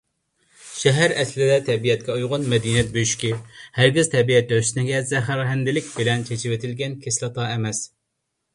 [0.69, 3.31] شەھەر ئەسلىدە تەبىئەتكە ئۇيغۇن مەدەنىيەت بۆشۈكى،
[3.81, 7.87] ھەرگىز تەبىئەت ھۆسنىگە زەھەرخەندىلىك بىلەن چېچىۋېتىلگەن كىسلاتا ئەمەس.